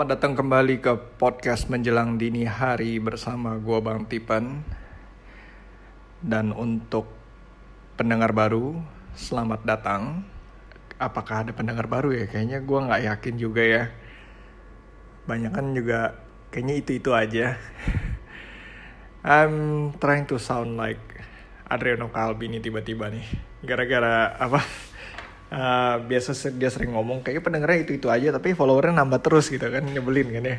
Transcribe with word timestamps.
Selamat 0.00 0.16
datang 0.16 0.32
kembali 0.32 0.80
ke 0.80 0.92
podcast 1.20 1.68
menjelang 1.68 2.16
dini 2.16 2.48
hari 2.48 2.96
bersama 2.96 3.60
gua 3.60 3.84
Bang 3.84 4.08
Tipen 4.08 4.64
Dan 6.24 6.56
untuk 6.56 7.04
pendengar 8.00 8.32
baru, 8.32 8.80
selamat 9.12 9.60
datang. 9.68 10.24
Apakah 10.96 11.44
ada 11.44 11.52
pendengar 11.52 11.84
baru 11.84 12.16
ya? 12.16 12.24
Kayaknya 12.32 12.64
gua 12.64 12.88
nggak 12.88 13.02
yakin 13.12 13.34
juga 13.36 13.60
ya. 13.60 13.84
Banyak 15.28 15.52
kan 15.52 15.76
juga 15.76 16.16
kayaknya 16.48 16.74
itu-itu 16.80 17.12
aja. 17.12 17.60
I'm 19.20 19.92
trying 20.00 20.24
to 20.32 20.40
sound 20.40 20.80
like 20.80 21.04
Adriano 21.68 22.08
nih 22.08 22.64
tiba-tiba 22.64 23.12
nih. 23.12 23.28
Gara-gara 23.68 24.32
apa 24.32 24.64
Uh, 25.50 25.98
biasa 26.06 26.54
dia 26.54 26.70
sering 26.70 26.94
ngomong 26.94 27.26
kayaknya 27.26 27.42
pendengarnya 27.42 27.82
itu 27.82 27.98
itu 27.98 28.06
aja 28.06 28.30
tapi 28.30 28.54
followernya 28.54 29.02
nambah 29.02 29.18
terus 29.18 29.50
gitu 29.50 29.66
kan 29.66 29.82
nyebelin 29.82 30.30
kan 30.30 30.44
ya. 30.46 30.56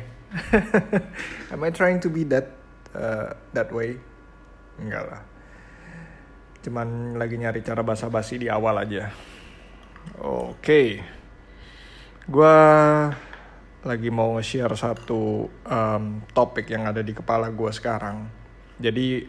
Am 1.56 1.64
I 1.64 1.72
trying 1.72 1.96
to 2.04 2.12
be 2.12 2.28
that 2.28 2.52
uh, 2.92 3.32
that 3.56 3.72
way? 3.72 3.96
Enggak 4.76 5.04
lah. 5.08 5.20
Cuman 6.60 7.16
lagi 7.16 7.40
nyari 7.40 7.64
cara 7.64 7.80
basa-basi 7.80 8.36
di 8.36 8.52
awal 8.52 8.84
aja. 8.84 9.08
Oke. 10.20 10.60
Okay. 10.60 10.88
gua 12.22 12.54
lagi 13.82 14.08
mau 14.14 14.38
nge-share 14.38 14.78
satu 14.78 15.50
um, 15.50 16.04
topik 16.30 16.70
yang 16.70 16.86
ada 16.86 17.02
di 17.02 17.16
kepala 17.16 17.50
gua 17.50 17.74
sekarang. 17.74 18.30
Jadi 18.78 19.26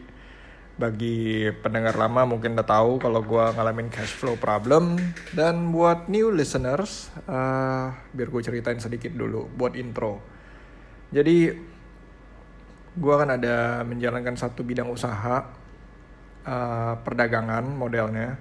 bagi 0.73 1.53
pendengar 1.61 1.93
lama 1.93 2.25
mungkin 2.25 2.57
udah 2.57 2.65
tahu 2.65 2.97
kalau 2.97 3.21
gue 3.21 3.45
ngalamin 3.53 3.93
cash 3.93 4.13
flow 4.17 4.33
problem. 4.37 4.97
Dan 5.29 5.69
buat 5.69 6.09
new 6.09 6.33
listeners 6.33 7.13
uh, 7.29 7.93
biar 8.13 8.27
gue 8.29 8.41
ceritain 8.41 8.81
sedikit 8.81 9.13
dulu 9.13 9.45
buat 9.53 9.77
intro. 9.77 10.17
Jadi 11.13 11.37
gue 12.93 13.15
kan 13.17 13.29
ada 13.33 13.81
menjalankan 13.85 14.37
satu 14.37 14.65
bidang 14.65 14.89
usaha 14.89 15.45
uh, 16.45 16.93
perdagangan 17.05 17.65
modelnya. 17.69 18.37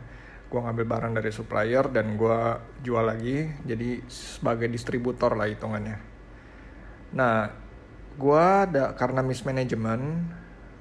Gue 0.48 0.60
ngambil 0.60 0.84
barang 0.84 1.12
dari 1.16 1.30
supplier 1.32 1.88
dan 1.88 2.16
gue 2.16 2.38
jual 2.84 3.04
lagi 3.04 3.48
jadi 3.64 4.04
sebagai 4.08 4.68
distributor 4.72 5.36
lah 5.36 5.48
hitungannya. 5.48 5.96
Nah 7.12 7.52
gue 8.12 8.44
ada 8.44 8.92
karena 8.92 9.24
mismanagement 9.24 10.04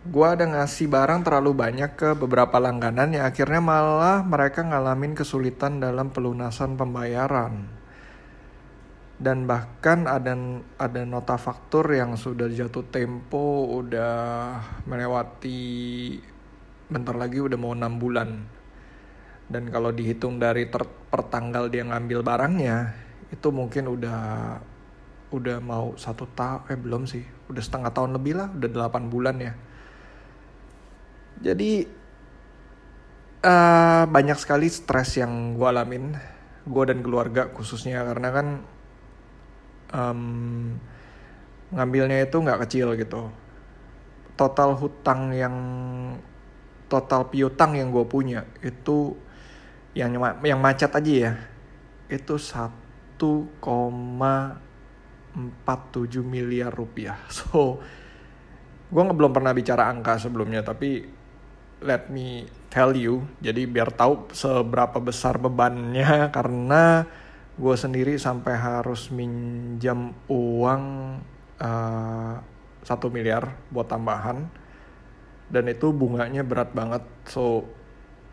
gue 0.02 0.26
ada 0.26 0.50
ngasih 0.50 0.90
barang 0.90 1.22
terlalu 1.22 1.54
banyak 1.54 1.94
ke 1.94 2.18
beberapa 2.18 2.58
langganan 2.58 3.14
yang 3.14 3.30
akhirnya 3.30 3.62
malah 3.62 4.26
mereka 4.26 4.66
ngalamin 4.66 5.14
kesulitan 5.14 5.78
dalam 5.78 6.10
pelunasan 6.10 6.74
pembayaran. 6.74 7.70
Dan 9.22 9.46
bahkan 9.46 10.10
ada 10.10 10.34
ada 10.82 11.02
nota 11.06 11.38
faktur 11.38 11.86
yang 11.94 12.18
sudah 12.18 12.50
jatuh 12.50 12.82
tempo 12.90 13.70
udah 13.78 14.58
melewati 14.90 16.18
bentar 16.90 17.14
lagi 17.14 17.38
udah 17.38 17.58
mau 17.62 17.78
enam 17.78 18.02
bulan. 18.02 18.42
Dan 19.46 19.70
kalau 19.70 19.94
dihitung 19.94 20.42
dari 20.42 20.66
ter, 20.66 20.82
per 20.82 21.30
tanggal 21.30 21.70
dia 21.70 21.86
ngambil 21.86 22.26
barangnya 22.26 22.98
itu 23.30 23.54
mungkin 23.54 23.86
udah 23.86 24.22
udah 25.30 25.58
mau 25.62 25.94
satu 25.94 26.26
tahun 26.34 26.74
eh 26.74 26.80
belum 26.82 27.06
sih 27.08 27.24
udah 27.48 27.64
setengah 27.64 27.94
tahun 27.94 28.18
lebih 28.20 28.34
lah 28.36 28.52
udah 28.52 28.68
delapan 28.68 29.08
bulan 29.08 29.38
ya 29.40 29.54
jadi 31.42 31.90
uh, 33.42 34.06
banyak 34.06 34.38
sekali 34.38 34.70
stres 34.70 35.18
yang 35.18 35.58
gue 35.58 35.68
alamin, 35.68 36.14
gue 36.70 36.84
dan 36.86 37.02
keluarga 37.02 37.50
khususnya 37.50 38.06
karena 38.06 38.30
kan 38.30 38.48
um, 39.90 40.22
ngambilnya 41.74 42.30
itu 42.30 42.38
nggak 42.38 42.62
kecil 42.70 42.94
gitu. 42.94 43.34
Total 44.38 44.78
hutang 44.78 45.34
yang 45.34 45.56
total 46.86 47.26
piutang 47.34 47.74
yang 47.74 47.90
gue 47.90 48.06
punya 48.06 48.46
itu 48.62 49.18
yang 49.98 50.14
yang 50.46 50.60
macet 50.60 50.92
aja 50.94 51.14
ya 51.32 51.34
itu 52.12 52.36
1,47 52.38 53.18
miliar 56.22 56.70
rupiah. 56.70 57.18
So 57.34 57.82
gue 58.92 59.02
belum 59.02 59.32
pernah 59.32 59.56
bicara 59.56 59.88
angka 59.88 60.20
sebelumnya 60.20 60.62
tapi 60.68 61.21
let 61.82 62.08
me 62.08 62.46
tell 62.70 62.94
you. 62.94 63.26
Jadi 63.42 63.66
biar 63.68 63.92
tahu 63.92 64.32
seberapa 64.32 65.02
besar 65.02 65.42
bebannya 65.42 66.26
karena 66.36 67.06
gue 67.58 67.76
sendiri 67.76 68.16
sampai 68.16 68.56
harus 68.56 69.12
minjam 69.12 70.16
uang 70.32 70.84
satu 72.82 73.08
uh, 73.10 73.14
miliar 73.14 73.58
buat 73.74 73.90
tambahan. 73.90 74.48
Dan 75.52 75.68
itu 75.68 75.92
bunganya 75.92 76.48
berat 76.48 76.72
banget. 76.72 77.04
So 77.28 77.68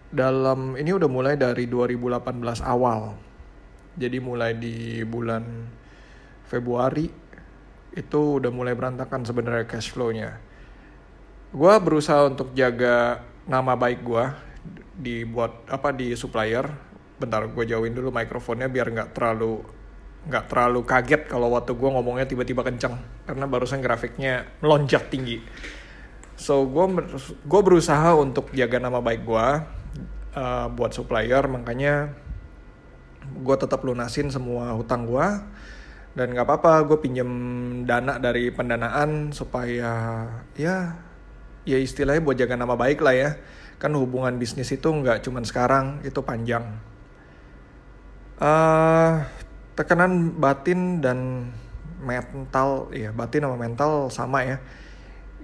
dalam 0.08 0.78
ini 0.78 0.94
udah 0.94 1.10
mulai 1.10 1.34
dari 1.34 1.66
2018 1.66 2.62
awal. 2.62 3.18
Jadi 3.98 4.22
mulai 4.22 4.54
di 4.54 5.02
bulan 5.02 5.42
Februari 6.46 7.10
itu 7.92 8.20
udah 8.38 8.52
mulai 8.54 8.78
berantakan 8.78 9.26
sebenarnya 9.26 9.66
cash 9.66 9.90
flow-nya. 9.90 10.38
Gue 11.50 11.74
berusaha 11.82 12.30
untuk 12.30 12.54
jaga 12.54 13.26
nama 13.48 13.72
baik 13.74 14.04
gue 14.04 14.24
dibuat 15.00 15.66
apa 15.72 15.90
di 15.96 16.12
supplier. 16.14 16.68
Bentar 17.18 17.48
gue 17.50 17.64
jauhin 17.66 17.96
dulu 17.96 18.14
mikrofonnya 18.14 18.70
biar 18.70 18.92
nggak 18.94 19.10
terlalu 19.16 19.64
nggak 20.28 20.44
terlalu 20.50 20.80
kaget 20.84 21.22
kalau 21.24 21.48
waktu 21.56 21.72
gue 21.72 21.88
ngomongnya 21.88 22.28
tiba-tiba 22.28 22.62
kenceng. 22.62 23.00
Karena 23.24 23.48
barusan 23.48 23.80
grafiknya 23.80 24.46
melonjak 24.60 25.08
tinggi. 25.08 25.40
So 26.38 26.68
gue 26.68 26.86
gue 27.48 27.60
berusaha 27.64 28.14
untuk 28.14 28.52
jaga 28.54 28.78
nama 28.78 29.00
baik 29.02 29.24
gue 29.24 29.46
uh, 30.36 30.66
buat 30.70 30.92
supplier. 30.92 31.48
Makanya 31.48 32.12
gue 33.28 33.56
tetap 33.58 33.82
lunasin 33.82 34.30
semua 34.30 34.76
hutang 34.76 35.08
gue 35.08 35.26
dan 36.16 36.34
nggak 36.34 36.46
apa-apa 36.50 36.82
gue 36.88 36.98
pinjem 36.98 37.30
dana 37.86 38.18
dari 38.18 38.50
pendanaan 38.50 39.30
supaya 39.30 40.26
ya 40.58 41.07
ya 41.68 41.76
istilahnya 41.76 42.24
buat 42.24 42.40
jaga 42.40 42.56
nama 42.56 42.72
baik 42.72 43.04
lah 43.04 43.12
ya. 43.12 43.30
Kan 43.76 43.92
hubungan 43.94 44.40
bisnis 44.40 44.72
itu 44.72 44.88
nggak 44.88 45.20
cuman 45.28 45.44
sekarang 45.44 46.00
itu 46.00 46.24
panjang. 46.24 46.64
Uh, 48.40 49.20
tekanan 49.76 50.32
batin 50.40 51.04
dan 51.04 51.50
mental 52.00 52.88
ya 52.94 53.12
batin 53.12 53.44
sama 53.44 53.56
mental 53.60 53.92
sama 54.08 54.48
ya. 54.48 54.56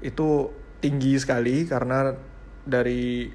Itu 0.00 0.56
tinggi 0.80 1.20
sekali 1.20 1.68
karena 1.68 2.16
dari 2.64 3.28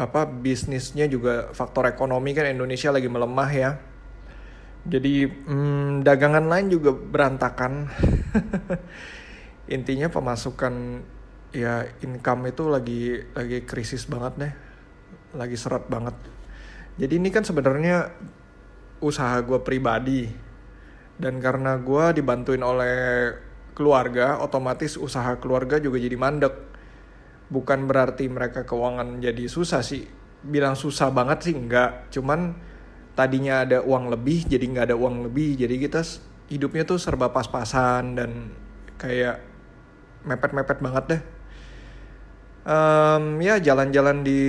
apa 0.00 0.24
bisnisnya 0.24 1.04
juga 1.12 1.52
faktor 1.52 1.84
ekonomi 1.84 2.32
kan 2.32 2.48
Indonesia 2.48 2.88
lagi 2.88 3.12
melemah 3.12 3.50
ya. 3.52 3.70
Jadi 4.88 5.28
hmm, 5.28 6.00
dagangan 6.00 6.48
lain 6.48 6.72
juga 6.72 6.96
berantakan. 6.96 7.92
Intinya 9.76 10.08
pemasukan 10.08 11.04
ya 11.50 11.82
income 12.06 12.50
itu 12.50 12.70
lagi 12.70 13.02
lagi 13.34 13.58
krisis 13.66 14.06
banget 14.06 14.32
deh. 14.38 14.52
Lagi 15.38 15.56
seret 15.58 15.86
banget. 15.86 16.14
Jadi 16.98 17.18
ini 17.18 17.30
kan 17.30 17.46
sebenarnya 17.46 18.10
usaha 19.02 19.38
gue 19.42 19.58
pribadi. 19.62 20.26
Dan 21.20 21.36
karena 21.38 21.76
gue 21.76 22.16
dibantuin 22.16 22.64
oleh 22.64 22.96
keluarga 23.76 24.40
otomatis 24.40 24.96
usaha 24.96 25.36
keluarga 25.38 25.78
juga 25.78 26.00
jadi 26.00 26.16
mandek. 26.16 26.54
Bukan 27.50 27.86
berarti 27.86 28.30
mereka 28.30 28.64
keuangan 28.64 29.20
jadi 29.20 29.46
susah 29.50 29.82
sih. 29.82 30.06
Bilang 30.40 30.78
susah 30.78 31.12
banget 31.12 31.50
sih 31.50 31.54
enggak. 31.54 32.08
Cuman 32.14 32.56
tadinya 33.12 33.66
ada 33.66 33.84
uang 33.84 34.08
lebih 34.08 34.48
jadi 34.48 34.64
nggak 34.64 34.86
ada 34.90 34.96
uang 34.96 35.28
lebih. 35.28 35.60
Jadi 35.60 35.76
kita 35.76 36.00
hidupnya 36.50 36.82
tuh 36.88 36.98
serba 36.98 37.30
pas-pasan 37.30 38.16
dan 38.16 38.30
kayak 38.96 39.44
mepet-mepet 40.24 40.78
banget 40.84 41.04
deh 41.16 41.22
Um, 42.60 43.40
ya 43.40 43.56
jalan-jalan 43.56 44.20
di 44.20 44.40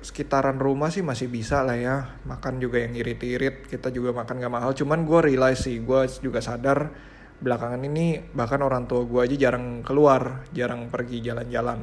sekitaran 0.00 0.56
rumah 0.56 0.88
sih 0.88 1.04
masih 1.04 1.28
bisa 1.28 1.60
lah 1.60 1.76
ya. 1.76 1.96
Makan 2.24 2.56
juga 2.56 2.80
yang 2.80 2.96
irit-irit 2.96 3.68
kita 3.68 3.92
juga 3.92 4.16
makan 4.16 4.40
gak 4.40 4.52
mahal. 4.52 4.72
Cuman 4.72 5.04
gue 5.04 5.20
realize 5.28 5.68
sih 5.68 5.76
gue 5.84 6.08
juga 6.24 6.40
sadar 6.40 6.88
belakangan 7.40 7.80
ini 7.84 8.32
bahkan 8.36 8.60
orang 8.60 8.84
tua 8.84 9.04
gue 9.08 9.20
aja 9.24 9.36
jarang 9.48 9.80
keluar 9.84 10.48
jarang 10.56 10.88
pergi 10.88 11.20
jalan-jalan. 11.20 11.80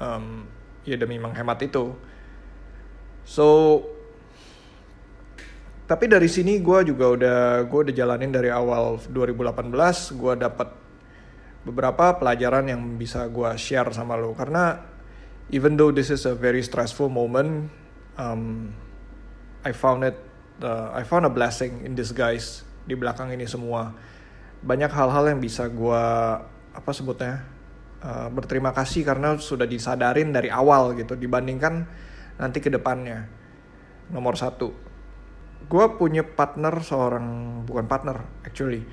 Um, 0.00 0.48
ya 0.88 0.96
demi 0.96 1.20
menghemat 1.20 1.60
itu. 1.60 1.92
So 3.28 3.48
tapi 5.84 6.08
dari 6.08 6.32
sini 6.32 6.56
gue 6.64 6.88
juga 6.88 7.12
udah 7.12 7.40
gue 7.68 7.80
udah 7.84 7.94
jalanin 7.94 8.32
dari 8.32 8.48
awal 8.48 8.96
2018 9.12 9.76
gue 10.16 10.34
dapat 10.40 10.68
beberapa 11.68 12.16
pelajaran 12.16 12.64
yang 12.64 12.80
bisa 12.96 13.28
gue 13.28 13.52
share 13.60 13.92
sama 13.92 14.16
lo. 14.16 14.32
Karena 14.32 14.91
even 15.52 15.76
though 15.76 15.92
this 15.92 16.08
is 16.08 16.24
a 16.24 16.32
very 16.32 16.64
stressful 16.64 17.12
moment, 17.12 17.68
um, 18.16 18.72
I 19.62 19.70
found 19.76 20.02
it, 20.02 20.16
uh, 20.64 20.90
I 20.96 21.04
found 21.04 21.28
a 21.28 21.32
blessing 21.32 21.84
in 21.84 21.92
disguise 21.92 22.64
di 22.88 22.96
belakang 22.96 23.30
ini 23.30 23.44
semua. 23.44 23.92
Banyak 24.64 24.90
hal-hal 24.90 25.28
yang 25.28 25.38
bisa 25.44 25.68
gue 25.68 26.04
apa 26.72 26.90
sebutnya 26.96 27.44
uh, 28.00 28.32
berterima 28.32 28.72
kasih 28.72 29.04
karena 29.04 29.36
sudah 29.36 29.68
disadarin 29.68 30.32
dari 30.32 30.48
awal 30.48 30.96
gitu 30.96 31.14
dibandingkan 31.14 31.84
nanti 32.40 32.58
ke 32.64 32.72
depannya. 32.72 33.28
Nomor 34.08 34.34
satu, 34.40 34.72
gue 35.68 35.84
punya 36.00 36.24
partner 36.24 36.80
seorang 36.80 37.60
bukan 37.68 37.84
partner 37.84 38.24
actually. 38.42 38.88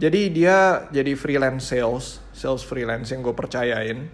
Jadi 0.00 0.32
dia 0.32 0.88
jadi 0.90 1.12
freelance 1.12 1.70
sales, 1.70 2.24
sales 2.32 2.64
freelance 2.64 3.12
yang 3.12 3.20
gue 3.20 3.36
percayain 3.36 4.08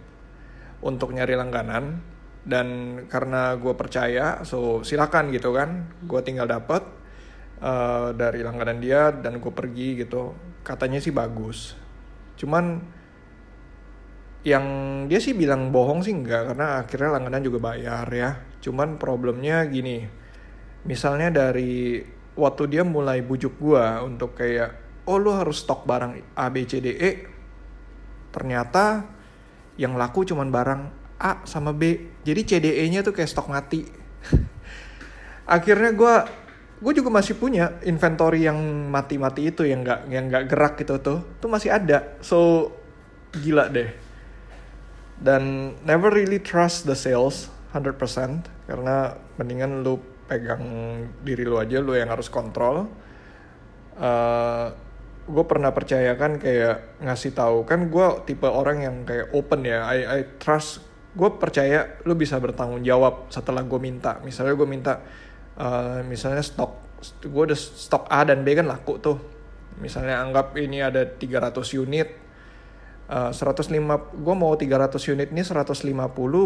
untuk 0.86 1.10
nyari 1.10 1.34
langganan. 1.34 2.14
Dan 2.46 3.02
karena 3.10 3.58
gue 3.58 3.74
percaya 3.74 4.46
so 4.46 4.86
silakan 4.86 5.34
gitu 5.34 5.50
kan. 5.50 5.90
Gue 6.06 6.22
tinggal 6.22 6.46
dapet 6.46 6.86
uh, 7.58 8.14
dari 8.14 8.46
langganan 8.46 8.78
dia 8.78 9.10
dan 9.10 9.42
gue 9.42 9.50
pergi 9.50 10.06
gitu. 10.06 10.30
Katanya 10.62 11.02
sih 11.02 11.10
bagus. 11.10 11.74
Cuman 12.38 12.94
yang 14.46 14.66
dia 15.10 15.18
sih 15.18 15.34
bilang 15.34 15.74
bohong 15.74 16.06
sih 16.06 16.14
enggak 16.14 16.54
karena 16.54 16.78
akhirnya 16.78 17.18
langganan 17.18 17.42
juga 17.42 17.58
bayar 17.74 18.06
ya. 18.14 18.30
Cuman 18.62 18.94
problemnya 18.94 19.66
gini 19.66 20.06
misalnya 20.86 21.34
dari 21.34 21.98
waktu 22.38 22.62
dia 22.70 22.86
mulai 22.86 23.26
bujuk 23.26 23.58
gue 23.58 23.86
untuk 24.06 24.38
kayak 24.38 25.02
oh 25.10 25.18
lu 25.18 25.34
harus 25.34 25.66
stok 25.66 25.82
barang 25.82 26.38
A 26.38 26.46
B 26.46 26.62
C 26.62 26.78
D 26.78 26.94
E. 26.94 27.10
Ternyata 28.30 29.15
yang 29.76 29.94
laku 29.96 30.24
cuman 30.24 30.48
barang 30.48 30.82
A 31.16 31.44
sama 31.48 31.72
B. 31.72 32.12
Jadi 32.24 32.40
CDE-nya 32.44 33.00
tuh 33.00 33.16
kayak 33.16 33.30
stok 33.30 33.48
mati. 33.48 33.84
Akhirnya 35.56 35.92
gue 35.96 36.14
gue 36.76 36.92
juga 36.92 37.08
masih 37.08 37.40
punya 37.40 37.80
inventory 37.88 38.44
yang 38.44 38.60
mati-mati 38.92 39.48
itu 39.48 39.64
yang 39.64 39.80
nggak 39.80 40.12
yang 40.12 40.28
nggak 40.28 40.44
gerak 40.44 40.74
gitu 40.76 41.00
tuh 41.00 41.18
tuh 41.40 41.48
masih 41.48 41.72
ada. 41.72 42.20
So 42.20 42.72
gila 43.32 43.72
deh. 43.72 43.92
Dan 45.16 45.72
never 45.88 46.12
really 46.12 46.36
trust 46.36 46.84
the 46.84 46.92
sales 46.92 47.48
100% 47.72 47.96
karena 48.68 49.16
mendingan 49.40 49.80
lu 49.80 49.96
pegang 50.28 50.60
diri 51.24 51.48
lu 51.48 51.56
aja 51.56 51.80
lu 51.80 51.96
yang 51.96 52.12
harus 52.12 52.28
kontrol. 52.28 52.88
Uh, 53.96 54.76
gue 55.26 55.44
pernah 55.44 55.74
percaya 55.74 56.14
kan 56.14 56.38
kayak 56.38 57.02
ngasih 57.02 57.34
tahu. 57.34 57.66
Kan 57.66 57.90
gue 57.90 58.06
tipe 58.24 58.46
orang 58.46 58.86
yang 58.86 58.96
kayak 59.02 59.34
open 59.34 59.66
ya. 59.66 59.82
I 59.90 59.98
I 60.06 60.20
trust. 60.38 60.82
Gue 61.16 61.34
percaya 61.34 61.98
lu 62.06 62.14
bisa 62.14 62.38
bertanggung 62.38 62.86
jawab 62.86 63.26
setelah 63.28 63.66
gue 63.66 63.80
minta. 63.82 64.22
Misalnya 64.22 64.54
gue 64.54 64.68
minta 64.68 65.02
uh, 65.58 66.00
misalnya 66.06 66.44
stok 66.44 66.86
gue 67.26 67.42
udah 67.52 67.58
stok 67.58 68.08
A 68.08 68.22
dan 68.22 68.46
B 68.46 68.54
kan 68.54 68.70
laku 68.70 69.02
tuh. 69.02 69.18
Misalnya 69.82 70.22
anggap 70.22 70.56
ini 70.56 70.80
ada 70.80 71.04
300 71.04 71.52
unit 71.76 72.08
uh, 73.10 73.32
105 73.32 73.70
gue 74.16 74.34
mau 74.34 74.52
300 74.54 75.12
unit 75.12 75.28
ini 75.30 75.42
150 75.44 75.92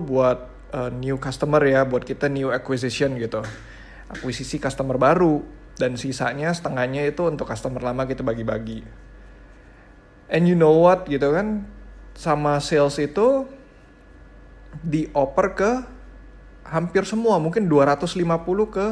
buat 0.03 0.39
uh, 0.75 0.91
new 0.91 1.17
customer 1.21 1.63
ya 1.63 1.87
buat 1.87 2.03
kita 2.03 2.27
new 2.33 2.49
acquisition 2.51 3.17
gitu. 3.21 3.45
Akuisisi 4.11 4.59
customer 4.59 4.99
baru 4.99 5.60
dan 5.81 5.97
sisanya 5.97 6.53
setengahnya 6.53 7.09
itu 7.09 7.25
untuk 7.25 7.49
customer 7.49 7.81
lama 7.81 8.05
kita 8.05 8.21
bagi-bagi. 8.21 8.85
And 10.29 10.45
you 10.45 10.53
know 10.53 10.77
what 10.77 11.09
gitu 11.09 11.33
kan? 11.33 11.65
Sama 12.13 12.61
sales 12.61 13.01
itu 13.01 13.49
dioper 14.85 15.57
ke 15.57 15.73
hampir 16.69 17.09
semua 17.09 17.41
mungkin 17.41 17.67
250 17.67 18.21
ke 18.69 18.87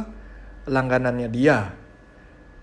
langganannya 0.64 1.29
dia. 1.29 1.76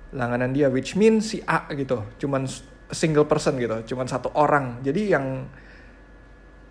Langganan 0.09 0.57
dia 0.57 0.73
which 0.73 0.97
means 0.97 1.29
si 1.29 1.45
A 1.45 1.69
gitu. 1.77 2.01
Cuman 2.17 2.49
single 2.89 3.29
person 3.29 3.61
gitu. 3.61 3.93
Cuman 3.93 4.09
satu 4.09 4.33
orang. 4.33 4.81
Jadi 4.81 5.13
yang 5.13 5.45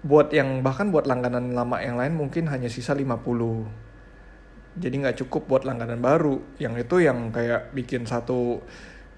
buat 0.04 0.34
yang 0.34 0.60
bahkan 0.60 0.92
buat 0.92 1.08
langganan 1.08 1.56
lama 1.56 1.80
yang 1.80 1.96
lain 1.96 2.12
mungkin 2.12 2.52
hanya 2.52 2.68
sisa 2.68 2.92
50 2.92 3.83
jadi 4.74 4.94
nggak 5.06 5.18
cukup 5.24 5.46
buat 5.46 5.62
langganan 5.62 6.02
baru. 6.02 6.42
Yang 6.58 6.86
itu 6.86 6.96
yang 7.06 7.30
kayak 7.30 7.70
bikin 7.70 8.06
satu 8.10 8.58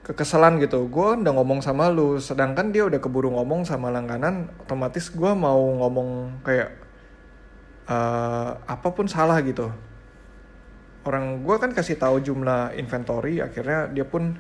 kekesalan 0.05 0.61
gitu. 0.61 0.87
Gue 0.93 1.17
udah 1.17 1.33
ngomong 1.33 1.65
sama 1.65 1.89
lu 1.89 2.21
sedangkan 2.21 2.71
dia 2.71 2.85
udah 2.85 3.01
keburu 3.01 3.33
ngomong 3.33 3.65
sama 3.65 3.89
langganan 3.89 4.53
otomatis 4.61 5.09
gue 5.11 5.33
mau 5.33 5.59
ngomong 5.59 6.41
kayak 6.45 6.71
uh, 7.89 8.61
apa 8.69 8.89
pun 8.93 9.09
salah 9.09 9.41
gitu. 9.41 9.73
Orang 11.09 11.41
gue 11.41 11.57
kan 11.57 11.73
kasih 11.73 11.97
tahu 11.97 12.21
jumlah 12.21 12.77
inventory 12.77 13.41
akhirnya 13.41 13.89
dia 13.89 14.05
pun 14.05 14.37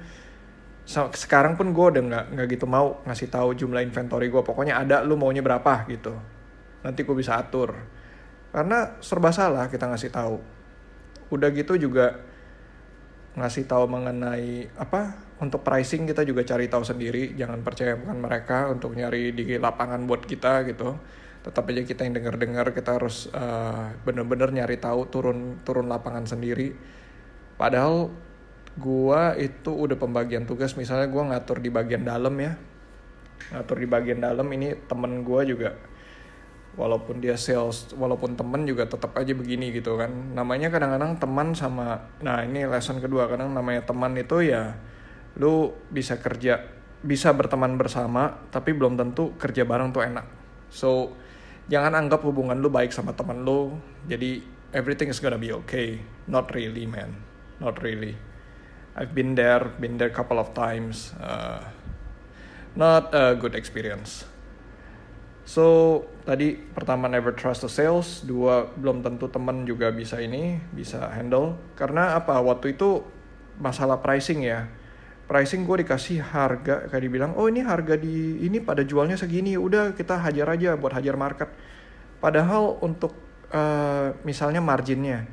sekarang 0.87 1.59
pun 1.59 1.75
gue 1.75 1.87
udah 1.99 2.03
nggak 2.07 2.25
nggak 2.39 2.47
gitu 2.55 2.67
mau 2.71 3.03
ngasih 3.03 3.27
tahu 3.27 3.59
jumlah 3.59 3.83
inventory 3.83 4.31
gue 4.31 4.39
pokoknya 4.39 4.79
ada 4.85 5.03
lu 5.03 5.17
maunya 5.17 5.41
berapa 5.41 5.89
gitu. 5.89 6.13
Nanti 6.85 7.01
gue 7.03 7.17
bisa 7.17 7.41
atur. 7.41 7.75
Karena 8.53 9.01
serba 9.01 9.33
salah 9.33 9.67
kita 9.67 9.91
ngasih 9.91 10.13
tahu 10.13 10.56
udah 11.31 11.49
gitu 11.51 11.75
juga 11.79 12.23
ngasih 13.37 13.69
tahu 13.69 13.85
mengenai 13.85 14.73
apa 14.81 15.27
untuk 15.37 15.61
pricing 15.61 16.09
kita 16.09 16.25
juga 16.25 16.41
cari 16.43 16.67
tahu 16.73 16.81
sendiri. 16.81 17.37
Jangan 17.37 17.61
percaya 17.61 17.93
bukan 18.01 18.19
mereka 18.25 18.73
untuk 18.73 18.97
nyari 18.97 19.37
di 19.37 19.61
lapangan 19.61 20.09
buat 20.09 20.25
kita 20.25 20.65
gitu. 20.73 20.97
Tetap 21.45 21.63
aja 21.71 21.83
kita 21.85 22.03
yang 22.09 22.17
dengar-dengar 22.17 22.73
kita 22.73 22.97
harus 22.97 23.31
uh, 23.31 23.93
bener-bener 24.03 24.51
nyari 24.51 24.81
tahu 24.81 25.07
turun 25.13 25.61
turun 25.63 25.87
lapangan 25.87 26.25
sendiri. 26.25 26.73
Padahal 27.61 28.09
gua 28.81 29.37
itu 29.37 29.71
udah 29.71 30.01
pembagian 30.01 30.49
tugas. 30.49 30.75
Misalnya 30.75 31.07
gua 31.13 31.29
ngatur 31.37 31.61
di 31.61 31.69
bagian 31.69 32.03
dalam 32.09 32.33
ya. 32.41 32.57
Ngatur 33.53 33.77
di 33.77 33.87
bagian 33.87 34.25
dalam 34.25 34.49
ini 34.57 34.73
temen 34.89 35.21
gua 35.21 35.45
juga 35.45 35.77
walaupun 36.77 37.25
dia 37.25 37.35
sales 37.41 37.89
walaupun 37.97 38.37
temen 38.37 38.69
juga 38.69 38.85
tetap 38.85 39.17
aja 39.17 39.33
begini 39.33 39.73
gitu 39.73 39.97
kan. 39.97 40.13
Namanya 40.37 40.69
kadang-kadang 40.69 41.17
teman 41.17 41.57
sama 41.57 42.13
nah 42.21 42.45
ini 42.45 42.69
lesson 42.69 43.01
kedua 43.01 43.27
kadang 43.27 43.51
namanya 43.57 43.83
teman 43.89 44.13
itu 44.15 44.45
ya 44.45 44.77
lu 45.37 45.73
bisa 45.93 46.21
kerja 46.21 46.65
bisa 47.01 47.33
berteman 47.33 47.77
bersama 47.77 48.45
tapi 48.53 48.73
belum 48.77 48.97
tentu 48.97 49.33
kerja 49.41 49.65
bareng 49.65 49.91
tuh 49.91 50.05
enak. 50.05 50.27
So 50.69 51.17
jangan 51.67 51.97
anggap 51.97 52.23
hubungan 52.23 52.61
lu 52.61 52.69
baik 52.69 52.93
sama 52.93 53.17
teman 53.17 53.43
lu 53.43 53.73
jadi 54.05 54.45
everything 54.77 55.09
is 55.09 55.19
gonna 55.19 55.41
be 55.41 55.51
okay. 55.51 56.05
Not 56.29 56.53
really 56.53 56.85
man. 56.85 57.17
Not 57.57 57.81
really. 57.81 58.13
I've 58.97 59.17
been 59.17 59.37
there 59.37 59.65
been 59.77 59.97
there 59.97 60.13
couple 60.13 60.41
of 60.41 60.53
times 60.57 61.13
uh, 61.21 61.61
not 62.77 63.13
a 63.17 63.37
good 63.37 63.53
experience 63.53 64.25
So 65.47 66.03
tadi 66.27 66.59
pertama 66.59 67.07
never 67.07 67.31
trust 67.31 67.63
the 67.63 67.71
sales, 67.71 68.27
dua 68.27 68.67
belum 68.75 69.07
tentu 69.07 69.31
teman 69.31 69.63
juga 69.63 69.95
bisa 69.95 70.19
ini 70.19 70.59
bisa 70.75 71.07
handle. 71.15 71.55
Karena 71.79 72.19
apa? 72.19 72.35
Waktu 72.43 72.75
itu 72.75 73.07
masalah 73.63 74.03
pricing 74.03 74.43
ya. 74.43 74.67
Pricing 75.31 75.63
gue 75.63 75.87
dikasih 75.87 76.19
harga 76.23 76.91
kayak 76.91 77.03
dibilang 77.03 77.33
oh 77.39 77.47
ini 77.47 77.63
harga 77.63 77.95
di 77.95 78.43
ini 78.43 78.59
pada 78.59 78.83
jualnya 78.83 79.15
segini 79.15 79.55
udah 79.55 79.95
kita 79.95 80.19
hajar 80.19 80.51
aja 80.51 80.75
buat 80.75 80.91
hajar 80.99 81.15
market. 81.15 81.51
Padahal 82.19 82.83
untuk 82.83 83.15
uh, 83.55 84.19
misalnya 84.27 84.59
marginnya 84.59 85.31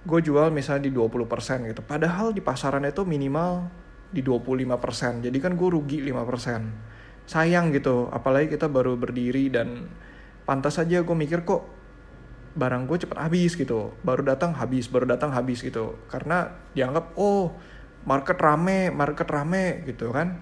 gue 0.00 0.20
jual 0.20 0.52
misalnya 0.52 0.88
di 0.88 0.92
20% 0.92 1.72
gitu. 1.72 1.80
Padahal 1.84 2.36
di 2.36 2.44
pasaran 2.44 2.84
itu 2.84 3.04
minimal 3.08 3.68
di 4.10 4.20
25% 4.26 5.24
jadi 5.24 5.38
kan 5.38 5.54
gue 5.54 5.68
rugi 5.70 6.02
5% 6.02 6.99
sayang 7.26 7.74
gitu. 7.74 8.08
Apalagi 8.12 8.52
kita 8.52 8.70
baru 8.70 8.94
berdiri 8.94 9.50
dan 9.50 9.90
pantas 10.44 10.80
saja 10.80 11.02
gue 11.02 11.16
mikir 11.16 11.44
kok 11.44 11.66
barang 12.54 12.86
gue 12.86 12.96
cepet 13.06 13.18
habis? 13.18 13.54
gitu. 13.56 13.94
Baru 14.02 14.22
datang 14.22 14.56
habis. 14.56 14.86
Baru 14.90 15.06
datang 15.06 15.30
habis. 15.34 15.60
gitu. 15.64 15.98
Karena 16.08 16.50
dianggap 16.74 17.14
oh 17.18 17.54
market 18.06 18.38
rame 18.40 18.90
market 18.90 19.28
rame. 19.30 19.84
gitu 19.86 20.10
kan. 20.10 20.40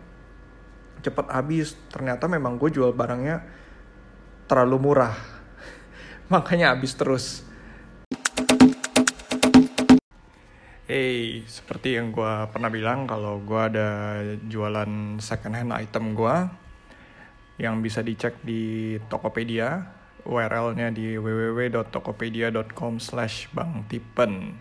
Cepet 1.04 1.26
habis. 1.30 1.76
Ternyata 1.92 2.26
memang 2.26 2.56
gue 2.56 2.70
jual 2.72 2.92
barangnya 2.92 3.42
terlalu 4.48 4.76
murah. 4.80 5.14
Makanya 6.32 6.74
habis 6.76 6.96
terus. 6.96 7.48
Hey, 10.88 11.44
seperti 11.44 12.00
yang 12.00 12.16
gue 12.16 12.32
pernah 12.48 12.72
bilang 12.72 13.04
kalau 13.04 13.44
gue 13.44 13.60
ada 13.60 13.88
jualan 14.48 15.20
second 15.20 15.52
hand 15.52 15.68
item 15.76 16.16
gue 16.16 16.36
yang 17.58 17.82
bisa 17.82 18.00
dicek 18.06 18.38
di 18.46 18.94
Tokopedia, 19.10 19.82
URL-nya 20.22 20.94
di 20.94 21.18
www.tokopedia.com 21.18 23.02
slash 23.02 23.50
bangtipen. 23.50 24.54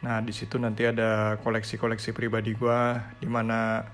Nah, 0.00 0.24
di 0.24 0.32
situ 0.32 0.56
nanti 0.56 0.88
ada 0.88 1.36
koleksi-koleksi 1.44 2.16
pribadi 2.16 2.56
gue, 2.56 2.80
di 3.20 3.28
mana 3.28 3.84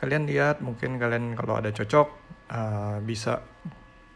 kalian 0.00 0.24
lihat, 0.24 0.64
mungkin 0.64 0.96
kalian 0.96 1.36
kalau 1.36 1.60
ada 1.60 1.68
cocok, 1.68 2.08
uh, 2.48 2.96
bisa, 3.04 3.44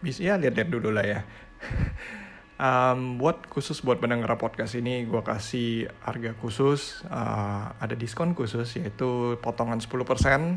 bisa 0.00 0.24
ya 0.24 0.40
lihat-lihat 0.40 0.68
dulu 0.72 0.88
lah 0.96 1.04
ya. 1.04 1.20
um, 2.60 3.20
buat 3.20 3.44
khusus 3.48 3.80
buat 3.84 4.00
pendengar 4.00 4.32
podcast 4.40 4.76
ini 4.76 5.04
gue 5.04 5.20
kasih 5.20 5.88
harga 6.04 6.32
khusus 6.40 7.04
uh, 7.08 7.72
ada 7.76 7.94
diskon 7.96 8.32
khusus 8.32 8.80
yaitu 8.80 9.36
potongan 9.40 9.80
10% 9.80 9.92
uh, 9.92 10.56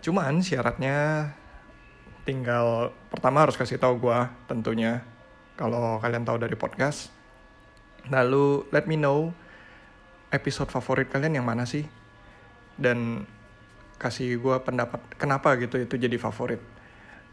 cuman 0.00 0.40
syaratnya 0.40 1.32
tinggal 2.22 2.94
pertama 3.10 3.42
harus 3.42 3.58
kasih 3.58 3.78
tahu 3.78 3.98
gue 3.98 4.18
tentunya. 4.46 5.02
Kalau 5.58 5.98
kalian 6.00 6.24
tahu 6.24 6.38
dari 6.40 6.56
podcast. 6.56 7.10
Lalu 8.10 8.66
let 8.74 8.90
me 8.90 8.98
know 8.98 9.30
episode 10.34 10.70
favorit 10.72 11.06
kalian 11.10 11.42
yang 11.42 11.46
mana 11.46 11.68
sih? 11.68 11.86
Dan 12.74 13.28
kasih 14.00 14.40
gue 14.42 14.56
pendapat 14.66 14.98
kenapa 15.14 15.54
gitu 15.60 15.78
itu 15.78 15.94
jadi 15.94 16.18
favorit. 16.18 16.58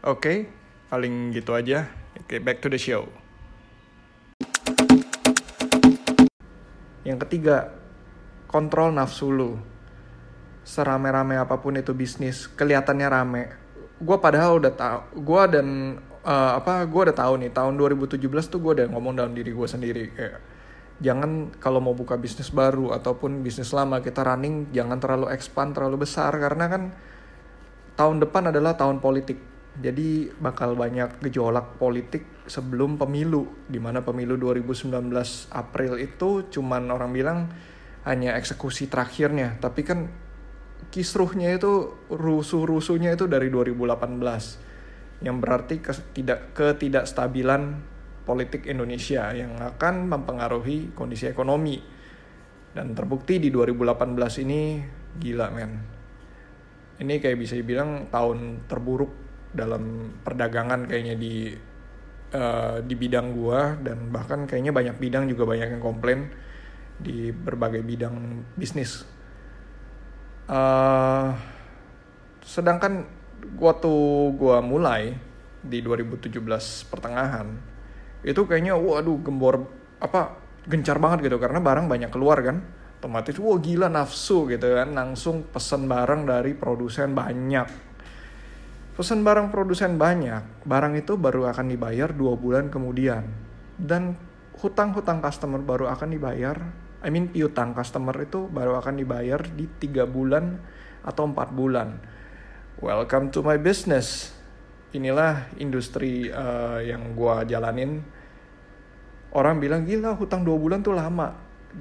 Oke 0.06 0.18
okay, 0.18 0.38
paling 0.92 1.34
gitu 1.34 1.56
aja. 1.56 1.90
Oke 2.18 2.36
okay, 2.36 2.38
back 2.38 2.62
to 2.62 2.70
the 2.70 2.78
show. 2.78 3.10
Yang 7.02 7.26
ketiga, 7.26 7.74
kontrol 8.46 8.94
nafsu 8.94 9.32
lu. 9.32 9.58
Serame-rame 10.62 11.40
apa 11.40 11.58
pun 11.58 11.74
itu 11.74 11.96
bisnis, 11.96 12.46
kelihatannya 12.46 13.08
rame. 13.08 13.59
Gue 14.00 14.16
padahal 14.16 14.64
udah 14.64 14.72
tahu, 14.72 15.00
gue 15.20 15.42
dan 15.52 15.66
uh, 16.24 16.56
apa, 16.56 16.88
gue 16.88 17.00
udah 17.10 17.16
tahu 17.16 17.44
nih 17.44 17.52
tahun 17.52 17.76
2017 17.76 18.16
tuh 18.48 18.58
gue 18.64 18.72
udah 18.80 18.86
ngomong 18.92 19.20
dalam 19.20 19.36
diri 19.36 19.52
gue 19.52 19.68
sendiri 19.68 20.04
kayak 20.16 20.40
jangan 21.00 21.48
kalau 21.56 21.80
mau 21.80 21.96
buka 21.96 22.20
bisnis 22.20 22.52
baru 22.52 22.92
ataupun 22.92 23.40
bisnis 23.40 23.72
lama 23.72 24.04
kita 24.04 24.20
running 24.20 24.68
jangan 24.70 25.00
terlalu 25.00 25.32
expand 25.32 25.72
terlalu 25.72 26.04
besar. 26.04 26.30
Karena 26.36 26.68
kan 26.68 26.82
tahun 27.96 28.20
depan 28.20 28.52
adalah 28.52 28.76
tahun 28.76 29.00
politik. 29.00 29.40
Jadi 29.80 30.28
bakal 30.36 30.76
banyak 30.76 31.24
gejolak 31.24 31.80
politik 31.80 32.44
sebelum 32.44 33.00
pemilu 33.00 33.48
di 33.64 33.80
mana 33.80 34.04
pemilu 34.04 34.36
2019 34.36 34.92
April 35.56 35.92
itu 35.96 36.50
cuman 36.52 36.90
orang 36.92 37.10
bilang 37.16 37.38
hanya 38.04 38.36
eksekusi 38.36 38.92
terakhirnya. 38.92 39.56
Tapi 39.56 39.80
kan 39.80 40.10
kisruhnya 40.88 41.52
itu 41.52 41.92
rusuh-rusuhnya 42.08 43.12
itu 43.12 43.28
dari 43.28 43.52
2018 43.52 45.20
yang 45.20 45.36
berarti 45.36 45.84
tidak 46.16 46.56
ketidakstabilan 46.56 47.76
politik 48.24 48.64
Indonesia 48.64 49.32
yang 49.36 49.60
akan 49.60 50.08
mempengaruhi 50.08 50.96
kondisi 50.96 51.28
ekonomi. 51.28 51.76
Dan 52.70 52.94
terbukti 52.94 53.42
di 53.42 53.50
2018 53.50 54.46
ini 54.46 54.80
gila 55.18 55.50
men. 55.50 55.72
Ini 57.00 57.14
kayak 57.18 57.38
bisa 57.40 57.58
dibilang 57.58 58.08
tahun 58.12 58.70
terburuk 58.70 59.10
dalam 59.50 60.14
perdagangan 60.22 60.86
kayaknya 60.86 61.18
di 61.18 61.50
uh, 62.30 62.78
di 62.86 62.94
bidang 62.94 63.34
gua 63.34 63.74
dan 63.82 64.14
bahkan 64.14 64.46
kayaknya 64.46 64.70
banyak 64.70 64.96
bidang 65.02 65.26
juga 65.26 65.50
banyak 65.50 65.74
yang 65.74 65.82
komplain 65.82 66.30
di 67.00 67.34
berbagai 67.34 67.82
bidang 67.82 68.46
bisnis. 68.54 69.02
Uh, 70.50 71.30
sedangkan 72.42 73.06
waktu 73.54 73.92
gua 74.34 74.58
mulai 74.58 75.14
di 75.62 75.78
2017 75.78 76.42
pertengahan 76.90 77.46
itu 78.26 78.42
kayaknya 78.48 78.74
waduh 78.74 79.20
gembor 79.22 79.70
apa 80.02 80.34
gencar 80.66 80.98
banget 80.98 81.30
gitu. 81.30 81.38
Karena 81.38 81.62
barang 81.62 81.86
banyak 81.86 82.10
keluar 82.10 82.42
kan 82.42 82.66
otomatis 82.98 83.38
wah 83.38 83.56
gila 83.62 83.86
nafsu 83.86 84.50
gitu 84.50 84.74
kan. 84.74 84.90
Langsung 84.90 85.46
pesen 85.46 85.86
barang 85.86 86.26
dari 86.26 86.58
produsen 86.58 87.14
banyak. 87.14 87.90
Pesan 89.00 89.24
barang 89.24 89.48
produsen 89.48 89.96
banyak, 89.96 90.68
barang 90.68 90.92
itu 90.92 91.16
baru 91.16 91.48
akan 91.48 91.72
dibayar 91.72 92.12
dua 92.12 92.36
bulan 92.36 92.68
kemudian. 92.68 93.24
Dan 93.80 94.12
hutang-hutang 94.60 95.24
customer 95.24 95.56
baru 95.64 95.88
akan 95.88 96.12
dibayar, 96.12 96.60
I 97.00 97.08
mean 97.08 97.32
piutang 97.32 97.72
customer 97.72 98.12
itu 98.20 98.44
baru 98.52 98.76
akan 98.76 99.00
dibayar 99.00 99.40
di 99.40 99.64
tiga 99.80 100.04
bulan 100.04 100.60
atau 101.00 101.24
empat 101.24 101.48
bulan. 101.56 101.96
Welcome 102.80 103.32
to 103.32 103.40
my 103.40 103.56
business. 103.56 104.36
Inilah 104.92 105.48
industri 105.56 106.28
uh, 106.28 106.80
yang 106.84 107.16
gua 107.16 107.48
jalanin. 107.48 108.04
Orang 109.32 109.62
bilang 109.62 109.88
gila 109.88 110.12
hutang 110.18 110.44
dua 110.44 110.60
bulan 110.60 110.84
tuh 110.84 110.92
lama. 110.92 111.32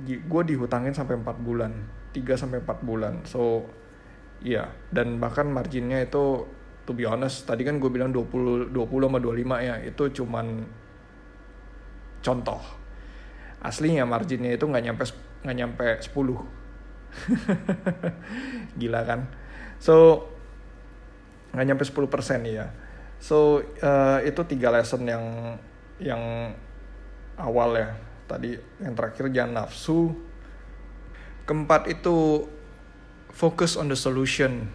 Gue 0.05 0.45
dihutangin 0.45 0.93
sampai 0.93 1.17
empat 1.17 1.41
bulan, 1.41 1.73
3 2.13 2.38
sampai 2.38 2.61
empat 2.61 2.85
bulan. 2.85 3.25
So, 3.25 3.65
iya, 4.45 4.69
dan 4.93 5.17
bahkan 5.17 5.49
marginnya 5.49 5.97
itu 5.97 6.45
to 6.85 6.97
be 6.97 7.05
honest 7.05 7.45
tadi 7.45 7.61
kan 7.61 7.77
gue 7.77 7.85
bilang 7.93 8.09
20 8.09 8.73
20 8.73 8.73
sama 8.73 9.21
25 9.21 9.45
ya 9.61 9.75
itu 9.85 10.03
cuman 10.21 10.65
contoh 12.25 12.78
aslinya 13.59 14.07
marginnya 14.07 14.55
itu 14.55 14.63
nggak 14.63 14.83
nyampe 14.85 15.03
nggak 15.43 15.57
nyampe 15.57 15.85
10 16.01 16.15
gila 18.79 19.01
kan? 19.03 19.27
So 19.79 20.25
nggak 21.51 21.65
nyampe 21.65 21.83
10 21.83 22.13
persen 22.13 22.45
ya 22.45 22.69
so 23.19 23.59
uh, 23.83 24.19
itu 24.23 24.41
tiga 24.47 24.71
lesson 24.71 25.03
yang 25.03 25.23
yang 25.99 26.55
awal 27.35 27.75
ya. 27.75 27.95
Tadi 28.25 28.55
yang 28.79 28.95
terakhir 28.95 29.27
jangan 29.35 29.65
nafsu. 29.65 30.15
Keempat 31.43 31.91
itu 31.91 32.47
focus 33.33 33.75
on 33.75 33.91
the 33.91 33.97
solution 33.99 34.71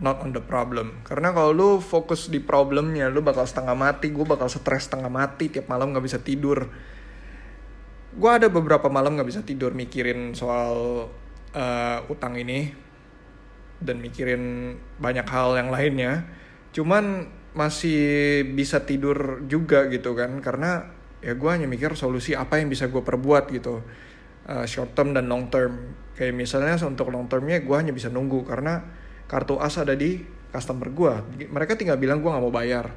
not 0.00 0.20
on 0.20 0.32
the 0.32 0.40
problem. 0.40 1.00
Karena 1.04 1.32
kalau 1.32 1.52
lu 1.52 1.70
fokus 1.80 2.28
di 2.28 2.40
problemnya 2.40 3.08
lu 3.08 3.24
bakal 3.24 3.44
setengah 3.48 3.76
mati 3.76 4.12
gue 4.12 4.24
bakal 4.24 4.48
stres 4.48 4.88
setengah 4.88 5.08
mati 5.08 5.48
tiap 5.48 5.68
malam 5.68 5.92
nggak 5.92 6.04
bisa 6.04 6.18
tidur 6.20 6.68
gue 8.16 8.30
ada 8.32 8.48
beberapa 8.48 8.88
malam 8.88 9.12
nggak 9.12 9.28
bisa 9.28 9.40
tidur 9.44 9.76
mikirin 9.76 10.32
soal 10.32 11.04
uh, 11.52 11.98
utang 12.08 12.32
ini 12.40 12.72
dan 13.76 14.00
mikirin 14.00 14.76
banyak 14.96 15.28
hal 15.28 15.52
yang 15.60 15.68
lainnya. 15.68 16.24
Cuman 16.72 17.28
masih 17.52 18.44
bisa 18.56 18.84
tidur 18.84 19.44
juga 19.48 19.88
gitu 19.92 20.16
kan 20.16 20.32
karena 20.40 20.92
ya 21.24 21.36
gue 21.36 21.50
hanya 21.52 21.68
mikir 21.68 21.92
solusi 21.96 22.32
apa 22.36 22.60
yang 22.60 22.68
bisa 22.68 22.88
gue 22.88 23.00
perbuat 23.00 23.48
gitu 23.52 23.84
uh, 24.48 24.64
short 24.64 24.96
term 24.96 25.12
dan 25.12 25.28
long 25.28 25.52
term. 25.52 25.92
Kayak 26.16 26.40
misalnya 26.40 26.80
untuk 26.88 27.12
long 27.12 27.28
termnya 27.28 27.60
gue 27.60 27.76
hanya 27.76 27.92
bisa 27.92 28.08
nunggu 28.08 28.48
karena 28.48 28.80
kartu 29.28 29.60
as 29.60 29.76
ada 29.76 29.92
di 29.92 30.24
customer 30.48 30.88
gue 30.88 31.12
mereka 31.52 31.76
tinggal 31.76 32.00
bilang 32.00 32.24
gue 32.24 32.32
nggak 32.32 32.44
mau 32.48 32.54
bayar. 32.54 32.88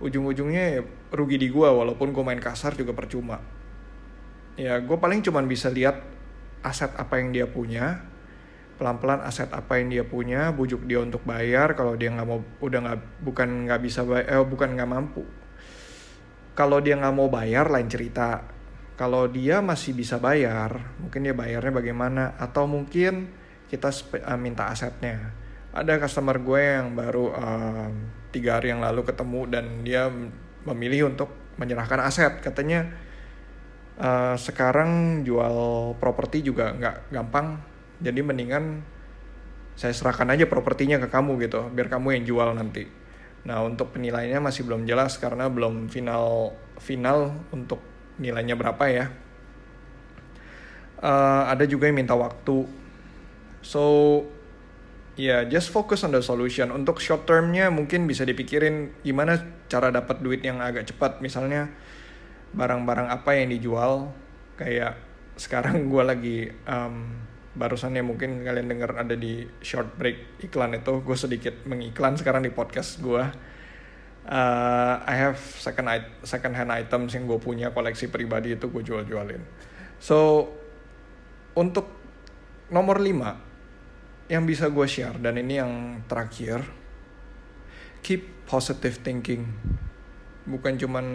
Ujung-ujungnya 0.00 0.64
ya 0.72 0.80
rugi 1.12 1.36
di 1.36 1.52
gue 1.52 1.68
walaupun 1.68 2.16
gue 2.16 2.24
main 2.24 2.40
kasar 2.40 2.72
juga 2.72 2.96
percuma 2.96 3.57
ya 4.58 4.82
gue 4.82 4.98
paling 4.98 5.22
cuman 5.22 5.46
bisa 5.46 5.70
lihat 5.70 6.02
aset 6.66 6.90
apa 6.98 7.22
yang 7.22 7.30
dia 7.30 7.46
punya 7.46 8.02
pelan-pelan 8.78 9.26
aset 9.26 9.50
apa 9.50 9.82
yang 9.82 9.90
dia 9.90 10.04
punya 10.06 10.54
bujuk 10.54 10.86
dia 10.86 11.02
untuk 11.02 11.26
bayar 11.26 11.74
kalau 11.74 11.98
dia 11.98 12.14
nggak 12.14 12.26
mau 12.26 12.42
udah 12.62 12.78
nggak 12.78 12.98
bukan 13.26 13.66
nggak 13.66 13.80
bisa 13.82 14.06
bayar 14.06 14.26
eh, 14.30 14.46
bukan 14.46 14.68
nggak 14.78 14.90
mampu. 14.90 15.22
Kalau 16.54 16.78
dia 16.78 16.94
nggak 16.94 17.14
mau 17.14 17.26
bayar 17.26 17.66
lain 17.70 17.90
cerita. 17.90 18.54
Kalau 18.98 19.30
dia 19.30 19.62
masih 19.62 19.94
bisa 19.94 20.18
bayar 20.18 20.94
mungkin 20.98 21.26
dia 21.26 21.34
bayarnya 21.34 21.70
bagaimana? 21.74 22.34
Atau 22.38 22.66
mungkin 22.66 23.30
kita 23.66 23.90
uh, 23.94 24.38
minta 24.38 24.70
asetnya. 24.70 25.34
Ada 25.70 26.02
customer 26.02 26.38
gue 26.42 26.62
yang 26.62 26.98
baru 26.98 27.30
um, 27.34 27.92
tiga 28.34 28.58
hari 28.58 28.74
yang 28.74 28.82
lalu 28.82 29.06
ketemu 29.06 29.40
dan 29.46 29.64
dia 29.86 30.10
memilih 30.66 31.14
untuk 31.14 31.30
menyerahkan 31.58 32.02
aset. 32.02 32.42
Katanya 32.42 32.90
uh, 33.98 34.34
sekarang 34.38 35.22
jual 35.26 35.54
properti 35.98 36.40
juga 36.46 36.72
nggak 36.74 37.12
gampang 37.12 37.58
jadi 37.98 38.20
mendingan 38.22 38.82
saya 39.78 39.94
serahkan 39.94 40.34
aja 40.34 40.46
propertinya 40.50 40.98
ke 40.98 41.06
kamu 41.10 41.38
gitu 41.46 41.70
biar 41.70 41.90
kamu 41.90 42.18
yang 42.18 42.24
jual 42.26 42.48
nanti 42.54 42.86
nah 43.46 43.62
untuk 43.62 43.94
penilaiannya 43.94 44.42
masih 44.42 44.66
belum 44.66 44.86
jelas 44.86 45.18
karena 45.18 45.46
belum 45.46 45.86
final 45.90 46.54
final 46.82 47.34
untuk 47.54 47.78
nilainya 48.18 48.58
berapa 48.58 48.84
ya 48.90 49.06
uh, 51.02 51.46
ada 51.46 51.62
juga 51.66 51.86
yang 51.86 52.02
minta 52.02 52.18
waktu 52.18 52.66
so 53.62 53.84
Ya, 55.18 55.42
yeah, 55.42 55.50
just 55.50 55.74
focus 55.74 56.06
on 56.06 56.14
the 56.14 56.22
solution. 56.22 56.70
Untuk 56.70 57.02
short 57.02 57.26
termnya 57.26 57.74
mungkin 57.74 58.06
bisa 58.06 58.22
dipikirin 58.22 58.94
gimana 59.02 59.42
cara 59.66 59.90
dapat 59.90 60.22
duit 60.22 60.46
yang 60.46 60.62
agak 60.62 60.86
cepat. 60.94 61.18
Misalnya 61.18 61.74
barang-barang 62.54 63.08
apa 63.12 63.30
yang 63.36 63.52
dijual. 63.52 64.12
Kayak 64.58 64.98
sekarang 65.38 65.86
gue 65.92 66.02
lagi 66.02 66.38
um, 66.66 67.14
barusannya 67.54 68.02
mungkin 68.02 68.42
kalian 68.42 68.70
dengar 68.70 68.94
ada 68.98 69.14
di 69.14 69.46
short 69.64 69.96
break 69.96 70.44
iklan 70.44 70.76
itu. 70.76 71.00
Gue 71.02 71.16
sedikit 71.16 71.64
mengiklan 71.64 72.16
sekarang 72.16 72.44
di 72.46 72.50
podcast 72.54 73.00
gue 73.00 73.22
uh, 74.28 74.94
I 75.02 75.14
have 75.16 75.40
second 75.40 75.88
second 76.22 76.54
hand 76.54 76.70
items 76.70 77.16
yang 77.16 77.24
gue 77.24 77.40
punya 77.40 77.72
koleksi 77.72 78.12
pribadi 78.12 78.54
itu 78.54 78.68
gue 78.68 78.82
jual-jualin. 78.84 79.42
So 79.98 80.48
untuk 81.56 81.90
nomor 82.70 83.00
5 83.00 84.28
yang 84.28 84.44
bisa 84.44 84.68
gue 84.68 84.86
share 84.86 85.16
dan 85.18 85.40
ini 85.40 85.58
yang 85.58 85.72
terakhir 86.06 86.62
keep 88.04 88.46
positive 88.46 89.00
thinking. 89.00 89.48
Bukan 90.48 90.76
cuman 90.80 91.06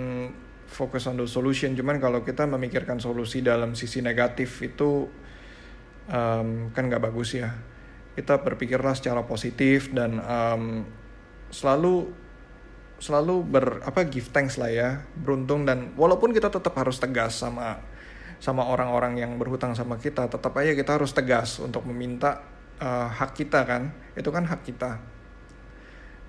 fokus 0.68 1.06
on 1.06 1.20
the 1.20 1.28
solution. 1.30 1.78
Cuman 1.78 2.02
kalau 2.02 2.26
kita 2.26 2.50
memikirkan 2.50 2.98
solusi 2.98 3.46
dalam 3.46 3.78
sisi 3.78 4.02
negatif 4.02 4.60
itu 4.66 5.08
um, 6.10 6.74
kan 6.74 6.84
nggak 6.90 7.04
bagus 7.04 7.38
ya. 7.38 7.54
Kita 8.14 8.42
berpikirlah 8.42 8.94
secara 8.98 9.26
positif 9.26 9.90
dan 9.94 10.22
um, 10.22 10.86
selalu 11.54 12.14
selalu 13.02 13.36
ber 13.44 13.66
apa 13.84 14.06
give 14.10 14.30
thanks 14.34 14.58
lah 14.58 14.70
ya. 14.70 14.90
Beruntung 15.18 15.66
dan 15.68 15.94
walaupun 15.98 16.34
kita 16.34 16.50
tetap 16.50 16.74
harus 16.78 16.98
tegas 16.98 17.38
sama 17.38 17.82
sama 18.44 18.68
orang-orang 18.68 19.24
yang 19.24 19.40
berhutang 19.40 19.72
sama 19.72 19.96
kita 19.96 20.28
tetap 20.28 20.52
aja 20.60 20.76
kita 20.76 21.00
harus 21.00 21.16
tegas 21.16 21.64
untuk 21.64 21.88
meminta 21.88 22.44
uh, 22.82 23.08
hak 23.10 23.38
kita 23.38 23.62
kan. 23.66 23.94
Itu 24.14 24.30
kan 24.30 24.46
hak 24.46 24.62
kita. 24.66 24.92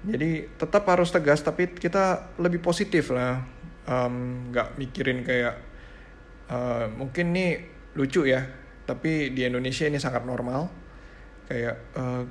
Jadi 0.05 0.53
tetap 0.61 0.85
harus 0.85 1.09
tegas 1.09 1.41
tapi 1.41 1.65
kita 1.73 2.37
lebih 2.37 2.61
positif 2.61 3.09
lah 3.09 3.54
nggak 3.85 4.69
um, 4.73 4.77
mikirin 4.81 5.21
kayak 5.21 5.61
uh, 6.49 6.89
mungkin 6.89 7.37
nih 7.37 7.61
lucu 7.95 8.25
ya 8.25 8.65
tapi 8.85 9.33
di 9.33 9.49
Indonesia 9.49 9.89
ini 9.89 9.97
sangat 9.97 10.29
normal. 10.29 10.69
Kayak 11.49 11.77
uh, 11.97 12.25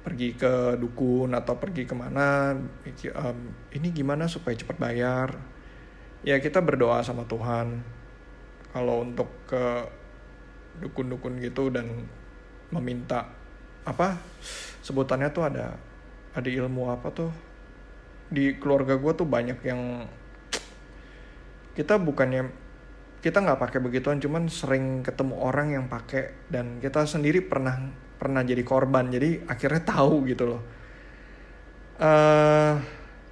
pergi 0.00 0.32
ke 0.32 0.80
dukun 0.80 1.36
atau 1.36 1.60
pergi 1.60 1.84
ke 1.84 1.92
mana 1.92 2.56
um, 2.56 3.38
ini 3.72 3.88
gimana 3.92 4.28
supaya 4.28 4.56
cepat 4.56 4.76
bayar. 4.76 5.28
Ya 6.24 6.36
kita 6.36 6.60
berdoa 6.60 7.00
sama 7.00 7.24
Tuhan. 7.24 7.80
Kalau 8.70 9.02
untuk 9.02 9.28
ke 9.48 9.64
dukun-dukun 10.84 11.42
gitu 11.42 11.72
dan 11.74 12.06
meminta 12.70 13.26
apa 13.82 14.14
sebutannya 14.84 15.34
tuh 15.34 15.48
ada 15.48 15.74
ada 16.36 16.48
ilmu 16.48 16.92
apa 16.92 17.08
tuh? 17.10 17.32
Di 18.30 18.60
keluarga 18.60 18.94
gue 19.00 19.12
tuh 19.16 19.26
banyak 19.26 19.58
yang 19.64 20.06
kita 21.74 21.98
bukannya 22.00 22.50
kita 23.20 23.44
nggak 23.44 23.60
pakai 23.60 23.78
begituan 23.84 24.16
cuman 24.16 24.48
sering 24.48 25.04
ketemu 25.04 25.36
orang 25.36 25.76
yang 25.76 25.84
pakai 25.92 26.32
dan 26.48 26.80
kita 26.80 27.04
sendiri 27.04 27.44
pernah 27.44 27.76
pernah 28.16 28.40
jadi 28.40 28.64
korban 28.64 29.12
jadi 29.12 29.44
akhirnya 29.44 29.82
tahu 29.84 30.24
gitu 30.28 30.56
loh. 30.56 30.62
Uh, 32.00 32.80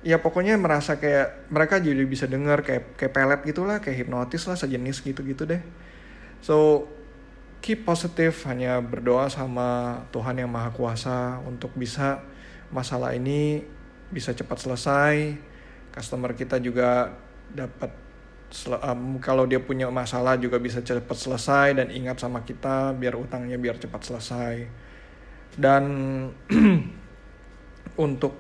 ya 0.05 0.21
pokoknya 0.21 0.61
merasa 0.61 1.01
kayak 1.01 1.49
mereka 1.49 1.81
jadi 1.81 2.05
bisa 2.05 2.29
dengar 2.29 2.61
kayak 2.61 3.01
kayak 3.01 3.13
pelet 3.17 3.41
gitulah 3.49 3.81
kayak 3.81 4.05
hipnotis 4.05 4.45
lah 4.45 4.61
sejenis 4.61 5.01
gitu 5.01 5.25
gitu 5.25 5.49
deh. 5.49 5.65
So 6.45 6.89
keep 7.65 7.89
positive 7.89 8.37
hanya 8.45 8.79
berdoa 8.85 9.33
sama 9.33 10.01
Tuhan 10.13 10.39
yang 10.39 10.53
maha 10.53 10.71
kuasa 10.71 11.41
untuk 11.49 11.73
bisa 11.75 12.21
masalah 12.69 13.17
ini 13.17 13.65
bisa 14.13 14.37
cepat 14.37 14.61
selesai. 14.61 15.37
Customer 15.97 16.37
kita 16.37 16.61
juga 16.61 17.17
dapat 17.49 18.08
um, 18.51 19.21
kalau 19.21 19.45
dia 19.45 19.61
punya 19.61 19.93
masalah 19.93 20.41
juga 20.41 20.57
bisa 20.57 20.81
cepat 20.81 21.17
selesai 21.17 21.77
dan 21.77 21.89
ingat 21.93 22.21
sama 22.21 22.43
kita 22.43 22.97
biar 22.97 23.15
utangnya 23.17 23.61
biar 23.61 23.77
cepat 23.77 24.01
selesai. 24.05 24.55
Dan 25.59 25.85
untuk 28.07 28.35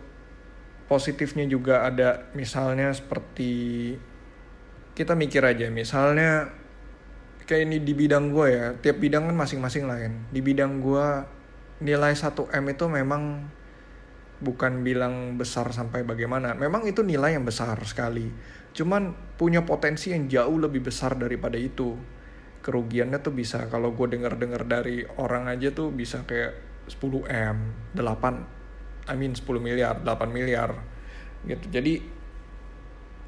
positifnya 0.88 1.44
juga 1.44 1.84
ada 1.84 2.32
misalnya 2.32 2.94
seperti 2.96 3.92
kita 4.96 5.12
mikir 5.12 5.44
aja 5.44 5.68
misalnya 5.68 6.48
kayak 7.44 7.68
ini 7.68 7.76
di 7.84 7.92
bidang 7.92 8.32
gue 8.32 8.46
ya 8.48 8.66
tiap 8.80 8.96
bidang 8.96 9.28
kan 9.28 9.36
masing-masing 9.36 9.84
lain 9.84 10.24
di 10.32 10.40
bidang 10.40 10.80
gue 10.80 11.06
nilai 11.84 12.16
1M 12.16 12.64
itu 12.72 12.84
memang 12.88 13.52
bukan 14.38 14.86
bilang 14.86 15.34
besar 15.34 15.70
sampai 15.74 16.06
bagaimana. 16.06 16.54
Memang 16.54 16.86
itu 16.86 17.02
nilai 17.02 17.34
yang 17.34 17.46
besar 17.46 17.78
sekali 17.82 18.30
cuman 18.78 19.34
punya 19.34 19.66
potensi 19.66 20.14
yang 20.14 20.30
jauh 20.30 20.54
lebih 20.54 20.86
besar 20.86 21.18
daripada 21.18 21.58
itu. 21.58 21.98
Kerugiannya 22.62 23.18
tuh 23.18 23.34
bisa 23.34 23.66
kalau 23.66 23.90
gue 23.90 24.06
denger 24.06 24.38
dengar 24.38 24.62
dari 24.62 25.02
orang 25.18 25.50
aja 25.50 25.74
tuh 25.74 25.90
bisa 25.90 26.22
kayak 26.22 26.54
10 26.86 27.26
m 27.26 27.56
8 27.98 29.10
I 29.10 29.14
mean 29.18 29.34
10 29.34 29.42
miliar 29.58 29.98
8 30.06 30.30
miliar 30.30 30.78
gitu. 31.42 31.66
Jadi 31.74 31.98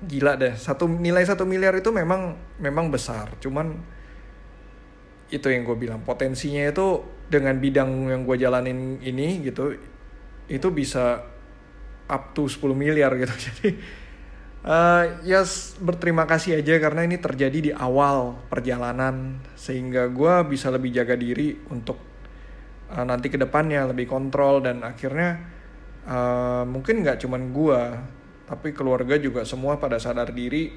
gila 0.06 0.38
deh. 0.38 0.54
Satu 0.54 0.86
nilai 0.86 1.26
satu 1.26 1.42
miliar 1.42 1.74
itu 1.74 1.90
memang 1.90 2.38
memang 2.62 2.94
besar. 2.94 3.34
Cuman 3.42 3.74
itu 5.30 5.46
yang 5.50 5.66
gue 5.66 5.76
bilang 5.78 6.02
potensinya 6.06 6.62
itu 6.62 7.02
dengan 7.30 7.58
bidang 7.58 8.10
yang 8.10 8.22
gue 8.26 8.36
jalanin 8.38 8.98
ini 8.98 9.46
gitu 9.46 9.78
itu 10.50 10.68
bisa 10.74 11.22
up 12.10 12.34
to 12.34 12.46
10 12.46 12.70
miliar 12.74 13.14
gitu. 13.18 13.34
Jadi 13.50 13.68
Uh, 14.60 15.24
ya 15.24 15.40
yes, 15.40 15.80
berterima 15.80 16.28
kasih 16.28 16.60
aja 16.60 16.76
karena 16.76 17.08
ini 17.08 17.16
terjadi 17.16 17.58
di 17.64 17.72
awal 17.72 18.36
perjalanan 18.52 19.40
sehingga 19.56 20.12
gue 20.12 20.34
bisa 20.52 20.68
lebih 20.68 20.92
jaga 20.92 21.16
diri 21.16 21.56
untuk 21.72 21.96
uh, 22.92 23.00
nanti 23.00 23.32
ke 23.32 23.40
depannya 23.40 23.88
lebih 23.88 24.04
kontrol 24.04 24.60
dan 24.60 24.84
akhirnya 24.84 25.40
uh, 26.04 26.68
mungkin 26.68 27.00
nggak 27.00 27.24
cuman 27.24 27.56
gue 27.56 27.80
tapi 28.52 28.76
keluarga 28.76 29.16
juga 29.16 29.48
semua 29.48 29.80
pada 29.80 29.96
sadar 29.96 30.28
diri 30.28 30.76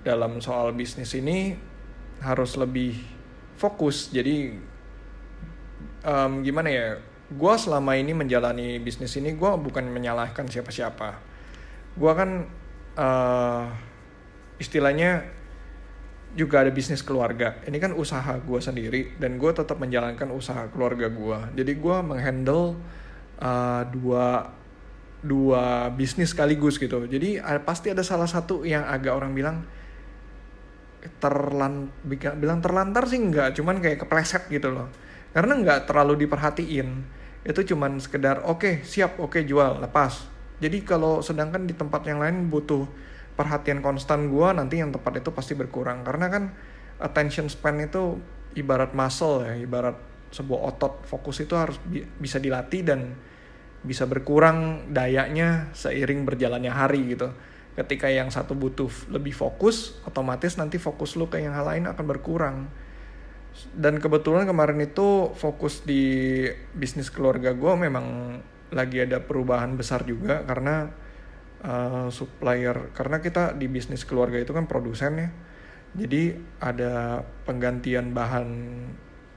dalam 0.00 0.40
soal 0.40 0.72
bisnis 0.72 1.12
ini 1.18 1.52
harus 2.22 2.54
lebih 2.56 2.94
fokus. 3.58 4.08
Jadi 4.08 4.54
um, 6.06 6.40
gimana 6.46 6.68
ya 6.70 6.88
gue 7.26 7.54
selama 7.58 7.98
ini 7.98 8.14
menjalani 8.14 8.78
bisnis 8.78 9.18
ini 9.18 9.34
gue 9.34 9.52
bukan 9.58 9.84
menyalahkan 9.90 10.46
siapa-siapa. 10.46 11.18
Gue 11.98 12.12
kan 12.14 12.46
uh, 12.96 13.70
istilahnya 14.56 15.28
juga 16.36 16.64
ada 16.64 16.72
bisnis 16.72 17.00
keluarga. 17.00 17.60
Ini 17.64 17.76
kan 17.80 17.96
usaha 17.96 18.36
gue 18.36 18.60
sendiri 18.60 19.16
dan 19.16 19.40
gue 19.40 19.50
tetap 19.52 19.80
menjalankan 19.80 20.28
usaha 20.32 20.68
keluarga 20.68 21.08
gue. 21.08 21.38
Jadi 21.56 21.72
gue 21.80 21.96
menghandle 22.04 22.76
uh, 23.40 23.82
dua 23.88 24.52
dua 25.24 25.88
bisnis 25.92 26.36
sekaligus 26.36 26.76
gitu. 26.76 27.08
Jadi 27.08 27.40
uh, 27.40 27.60
pasti 27.64 27.92
ada 27.92 28.04
salah 28.04 28.28
satu 28.28 28.68
yang 28.68 28.84
agak 28.84 29.16
orang 29.16 29.32
bilang 29.32 29.56
terlan 31.22 31.86
bilang 32.36 32.58
terlantar 32.58 33.06
sih 33.06 33.22
enggak, 33.22 33.54
cuman 33.54 33.78
kayak 33.80 34.04
kepleset 34.04 34.50
gitu 34.52 34.74
loh. 34.74 34.92
Karena 35.32 35.56
nggak 35.56 35.88
terlalu 35.88 36.26
diperhatiin. 36.26 36.88
Itu 37.46 37.62
cuman 37.62 38.02
sekedar 38.02 38.42
oke 38.44 38.60
okay, 38.60 38.74
siap 38.82 39.22
oke 39.22 39.38
okay, 39.38 39.42
jual 39.46 39.78
lepas 39.78 40.35
jadi 40.56 40.78
kalau 40.88 41.20
sedangkan 41.20 41.68
di 41.68 41.76
tempat 41.76 42.08
yang 42.08 42.24
lain 42.24 42.48
butuh 42.48 42.88
perhatian 43.36 43.84
konstan 43.84 44.32
gue 44.32 44.48
nanti 44.56 44.80
yang 44.80 44.88
tepat 44.88 45.20
itu 45.20 45.30
pasti 45.30 45.52
berkurang. 45.52 46.00
Karena 46.00 46.32
kan 46.32 46.44
attention 46.96 47.52
span 47.52 47.84
itu 47.84 48.16
ibarat 48.56 48.96
muscle 48.96 49.44
ya 49.44 49.54
ibarat 49.60 50.00
sebuah 50.32 50.60
otot. 50.72 51.04
Fokus 51.04 51.44
itu 51.44 51.52
harus 51.54 51.76
bi 51.84 52.00
bisa 52.16 52.40
dilatih 52.40 52.82
dan 52.88 53.00
bisa 53.84 54.08
berkurang 54.08 54.88
dayanya 54.90 55.68
seiring 55.76 56.24
berjalannya 56.24 56.72
hari 56.72 57.12
gitu. 57.12 57.28
Ketika 57.76 58.08
yang 58.08 58.32
satu 58.32 58.56
butuh 58.56 58.88
lebih 59.12 59.36
fokus 59.36 60.00
otomatis 60.08 60.56
nanti 60.56 60.80
fokus 60.80 61.20
lu 61.20 61.28
ke 61.28 61.44
yang 61.44 61.52
hal 61.52 61.68
lain 61.68 61.84
akan 61.84 62.04
berkurang. 62.08 62.56
Dan 63.76 64.00
kebetulan 64.00 64.48
kemarin 64.48 64.80
itu 64.80 65.32
fokus 65.36 65.84
di 65.84 66.44
bisnis 66.72 67.12
keluarga 67.12 67.52
gue 67.52 67.72
memang 67.76 68.40
lagi 68.74 69.02
ada 69.02 69.22
perubahan 69.22 69.78
besar 69.78 70.02
juga 70.02 70.42
karena 70.42 70.90
uh, 71.62 72.08
supplier 72.10 72.90
karena 72.92 73.22
kita 73.22 73.54
di 73.54 73.70
bisnis 73.70 74.02
keluarga 74.02 74.40
itu 74.40 74.50
kan 74.50 74.66
produsen 74.66 75.12
ya. 75.18 75.28
Jadi 75.96 76.36
ada 76.60 77.24
penggantian 77.48 78.12
bahan 78.12 78.48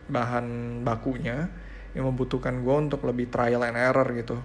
bahan 0.09 0.45
bakunya 0.83 1.47
yang 1.93 2.09
membutuhkan 2.09 2.65
gue 2.65 2.75
untuk 2.89 3.05
lebih 3.05 3.31
trial 3.31 3.63
and 3.63 3.77
error 3.79 4.05
gitu. 4.17 4.37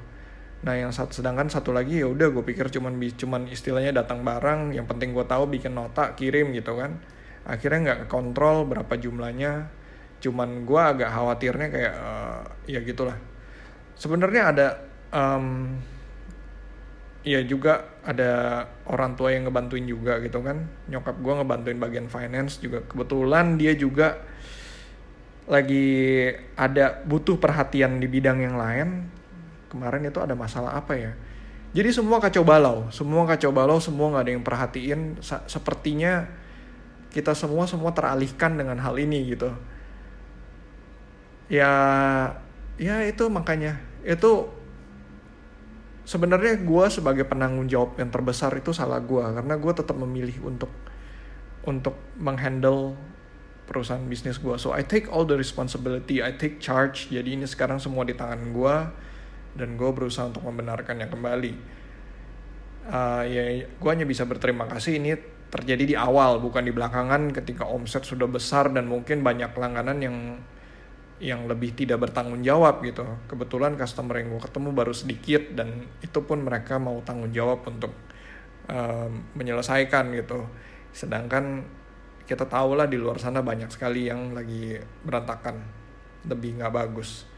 Nah 0.64 0.74
yang 0.78 0.94
satu 0.94 1.20
sedangkan 1.20 1.50
satu 1.50 1.74
lagi 1.74 2.00
ya 2.00 2.08
udah 2.08 2.30
gue 2.30 2.44
pikir 2.44 2.70
cuman 2.70 2.96
cuman 2.96 3.50
istilahnya 3.50 3.92
datang 3.92 4.22
barang 4.22 4.76
yang 4.76 4.86
penting 4.86 5.12
gue 5.12 5.26
tahu 5.26 5.50
bikin 5.50 5.74
nota 5.74 6.14
kirim 6.14 6.54
gitu 6.54 6.76
kan. 6.78 7.02
Akhirnya 7.44 7.80
nggak 7.92 8.00
kontrol 8.08 8.64
berapa 8.68 8.94
jumlahnya 8.96 9.68
cuman 10.24 10.64
gue 10.64 10.80
agak 10.80 11.10
khawatirnya 11.12 11.68
kayak 11.68 11.94
uh, 12.00 12.42
ya 12.64 12.80
gitulah 12.80 13.18
sebenarnya 13.94 14.42
ada 14.50 14.66
um, 15.14 15.78
ya 17.24 17.40
juga 17.40 17.96
ada 18.04 18.64
orang 18.84 19.16
tua 19.16 19.32
yang 19.32 19.48
ngebantuin 19.48 19.88
juga 19.88 20.20
gitu 20.20 20.44
kan. 20.44 20.68
Nyokap 20.92 21.16
gue 21.18 21.34
ngebantuin 21.40 21.78
bagian 21.80 22.06
finance 22.12 22.60
juga. 22.60 22.84
Kebetulan 22.84 23.56
dia 23.56 23.72
juga 23.72 24.20
lagi 25.44 26.28
ada 26.56 27.04
butuh 27.04 27.40
perhatian 27.40 27.98
di 27.98 28.06
bidang 28.06 28.44
yang 28.44 28.56
lain. 28.60 29.08
Kemarin 29.72 30.06
itu 30.06 30.20
ada 30.20 30.36
masalah 30.36 30.76
apa 30.78 30.94
ya? 30.94 31.12
Jadi 31.74 31.90
semua 31.90 32.22
kacau 32.22 32.46
balau. 32.46 32.86
Semua 32.94 33.26
kacau 33.26 33.50
balau 33.50 33.80
semua 33.82 34.14
nggak 34.14 34.24
ada 34.28 34.32
yang 34.36 34.44
perhatiin. 34.44 35.00
Sepertinya 35.48 36.28
kita 37.10 37.34
semua 37.34 37.66
semua 37.66 37.90
teralihkan 37.90 38.54
dengan 38.54 38.78
hal 38.78 38.94
ini 39.00 39.32
gitu. 39.32 39.50
Ya 41.48 41.72
ya 42.80 43.02
itu 43.06 43.30
makanya 43.30 43.78
itu 44.02 44.50
sebenarnya 46.04 46.60
gue 46.60 46.84
sebagai 46.92 47.24
penanggung 47.24 47.64
jawab 47.70 47.96
yang 47.96 48.12
terbesar 48.12 48.52
itu 48.58 48.76
salah 48.76 49.00
gue 49.00 49.24
karena 49.24 49.54
gue 49.56 49.72
tetap 49.72 49.96
memilih 49.96 50.36
untuk 50.44 50.70
untuk 51.64 51.96
menghandle 52.20 52.92
perusahaan 53.64 54.04
bisnis 54.04 54.36
gue. 54.36 54.52
So 54.60 54.76
I 54.76 54.84
take 54.84 55.08
all 55.08 55.24
the 55.24 55.36
responsibility, 55.36 56.20
I 56.20 56.36
take 56.36 56.60
charge. 56.60 57.08
Jadi 57.08 57.40
ini 57.40 57.48
sekarang 57.48 57.80
semua 57.80 58.04
di 58.04 58.12
tangan 58.12 58.52
gue 58.52 58.76
dan 59.56 59.80
gue 59.80 59.90
berusaha 59.90 60.28
untuk 60.28 60.44
membenarkannya 60.44 61.08
kembali. 61.08 61.52
Uh, 62.84 63.24
ya 63.24 63.64
gue 63.64 63.90
hanya 63.90 64.04
bisa 64.04 64.28
berterima 64.28 64.68
kasih 64.68 65.00
ini 65.00 65.16
terjadi 65.48 65.84
di 65.88 65.96
awal 65.96 66.36
bukan 66.36 66.68
di 66.68 66.72
belakangan 66.74 67.32
ketika 67.32 67.64
omset 67.64 68.04
sudah 68.04 68.28
besar 68.28 68.68
dan 68.68 68.84
mungkin 68.84 69.24
banyak 69.24 69.56
langganan 69.56 69.98
yang 70.04 70.16
yang 71.22 71.46
lebih 71.46 71.76
tidak 71.78 72.02
bertanggung 72.08 72.42
jawab 72.42 72.82
gitu. 72.82 73.06
Kebetulan 73.30 73.78
customer 73.78 74.18
yang 74.18 74.34
gue 74.34 74.42
ketemu 74.42 74.70
baru 74.74 74.94
sedikit 74.94 75.42
dan 75.54 75.86
itu 76.02 76.18
pun 76.26 76.42
mereka 76.42 76.78
mau 76.82 76.98
tanggung 77.06 77.30
jawab 77.30 77.62
untuk 77.70 77.94
uh, 78.70 79.08
menyelesaikan 79.38 80.10
gitu. 80.18 80.42
Sedangkan 80.90 81.62
kita 82.24 82.48
tahu 82.48 82.74
lah 82.74 82.88
di 82.88 82.96
luar 82.96 83.20
sana 83.20 83.44
banyak 83.44 83.68
sekali 83.68 84.08
yang 84.08 84.32
lagi 84.32 84.80
berantakan 85.04 85.60
lebih 86.24 86.56
nggak 86.56 86.72
bagus 86.72 87.28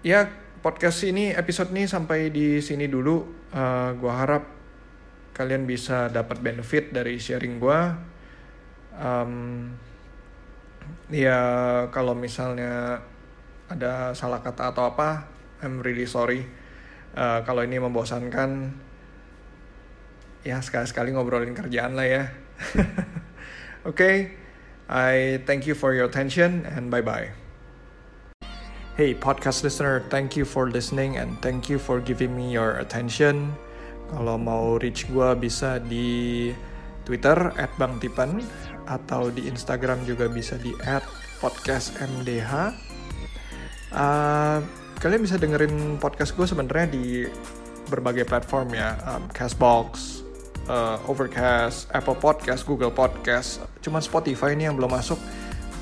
ya 0.00 0.24
podcast 0.64 1.04
ini 1.04 1.34
episode 1.36 1.74
ini 1.74 1.84
sampai 1.84 2.32
di 2.32 2.62
sini 2.64 2.88
dulu 2.88 3.16
uh, 3.52 3.90
gua 3.98 4.12
harap 4.24 4.44
kalian 5.36 5.68
bisa 5.68 6.10
dapat 6.10 6.40
benefit 6.40 6.90
dari 6.90 7.20
sharing 7.20 7.60
gua 7.60 7.94
um, 8.96 9.68
ya 11.08 11.40
kalau 11.92 12.12
misalnya 12.12 13.02
ada 13.68 14.12
salah 14.16 14.40
kata 14.40 14.72
atau 14.72 14.88
apa 14.88 15.28
I'm 15.60 15.80
really 15.80 16.08
sorry 16.08 16.44
uh, 17.16 17.44
kalau 17.44 17.64
ini 17.64 17.80
membosankan 17.80 18.72
ya 20.46 20.62
sekali-sekali 20.62 21.12
ngobrolin 21.12 21.52
kerjaan 21.52 21.96
lah 21.98 22.06
ya 22.06 22.24
okay, 23.88 24.34
I 24.88 25.40
thank 25.46 25.66
you 25.66 25.74
for 25.74 25.94
your 25.94 26.06
attention 26.06 26.66
and 26.66 26.90
bye 26.90 27.04
bye. 27.04 27.30
Hey, 28.98 29.14
podcast 29.14 29.62
listener, 29.62 30.02
thank 30.10 30.34
you 30.34 30.42
for 30.42 30.66
listening 30.66 31.22
and 31.22 31.38
thank 31.38 31.70
you 31.70 31.78
for 31.78 32.02
giving 32.02 32.34
me 32.34 32.50
your 32.50 32.82
attention. 32.82 33.54
Kalau 34.10 34.34
mau 34.40 34.80
reach 34.80 35.06
gue 35.06 35.28
bisa 35.38 35.78
di 35.78 36.50
Twitter 37.06 37.54
at 37.54 37.70
Bang 37.78 38.02
Tipan 38.02 38.42
atau 38.88 39.28
di 39.28 39.44
Instagram 39.44 40.08
juga 40.08 40.26
bisa 40.32 40.56
di 40.56 40.72
podcastmdh. 41.44 42.52
Uh, 43.88 44.58
kalian 45.00 45.20
bisa 45.22 45.36
dengerin 45.36 46.00
podcast 46.00 46.32
gue 46.34 46.44
sebenarnya 46.48 46.86
di 46.88 47.28
berbagai 47.88 48.28
platform 48.28 48.72
ya, 48.76 48.96
um, 49.08 49.28
Castbox, 49.32 50.20
uh, 50.68 51.00
Overcast, 51.08 51.88
Apple 51.92 52.16
Podcast, 52.16 52.64
Google 52.68 52.92
Podcast. 52.92 53.64
Cuman 53.80 54.04
Spotify 54.04 54.52
ini 54.52 54.68
yang 54.68 54.76
belum 54.76 54.92
masuk. 54.92 55.16